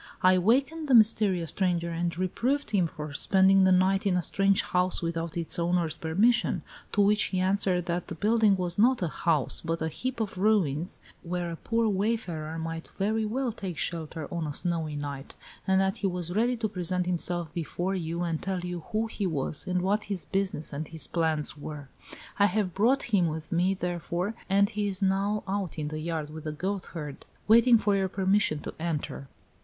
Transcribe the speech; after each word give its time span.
I 0.23 0.39
wakened 0.39 0.87
the 0.87 0.95
mysterious 0.95 1.51
stranger 1.51 1.91
and 1.91 2.17
reproved 2.17 2.71
him 2.71 2.87
for 2.87 3.13
spending 3.13 3.65
the 3.65 3.71
night 3.71 4.07
in 4.07 4.17
a 4.17 4.23
strange 4.23 4.63
house 4.63 5.03
without 5.03 5.37
its 5.37 5.59
owner's 5.59 5.95
permission, 5.95 6.63
to 6.93 7.01
which 7.01 7.25
he 7.25 7.39
answered 7.39 7.85
that 7.85 8.07
the 8.07 8.15
building 8.15 8.57
was 8.57 8.79
not 8.79 9.03
a 9.03 9.07
house, 9.09 9.61
but 9.63 9.79
a 9.79 9.89
heap 9.89 10.19
of 10.19 10.39
ruins, 10.39 10.97
where 11.21 11.51
a 11.51 11.55
poor 11.55 11.87
wayfarer 11.87 12.57
might 12.57 12.89
very 12.97 13.25
well 13.25 13.51
take 13.51 13.77
shelter 13.77 14.27
on 14.33 14.47
a 14.47 14.53
snowy 14.53 14.95
night, 14.95 15.35
and 15.67 15.79
that 15.79 15.97
he 15.97 16.07
was 16.07 16.35
ready 16.35 16.57
to 16.57 16.67
present 16.67 17.05
himself 17.05 17.53
before 17.53 17.93
you 17.93 18.23
and 18.23 18.41
tell 18.41 18.61
you 18.61 18.79
who 18.93 19.05
he 19.05 19.27
was 19.27 19.67
and 19.67 19.83
what 19.83 20.05
his 20.05 20.25
business 20.25 20.73
and 20.73 20.87
his 20.87 21.05
plans 21.05 21.55
were. 21.55 21.89
I 22.39 22.47
have 22.47 22.73
brought 22.73 23.03
him 23.13 23.27
with 23.27 23.51
me, 23.51 23.75
therefore, 23.75 24.33
and 24.49 24.67
he 24.67 24.87
is 24.87 25.03
now 25.03 25.43
out 25.47 25.77
in 25.77 25.89
the 25.89 25.99
yard 25.99 26.31
with 26.31 26.45
the 26.45 26.51
goatherd, 26.51 27.23
waiting 27.47 27.77
for 27.77 27.95
your 27.95 28.09
permission 28.09 28.61
to 28.61 28.73
enter." 28.79 29.27